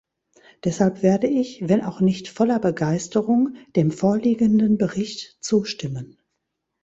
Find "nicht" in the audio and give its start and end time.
2.01-2.27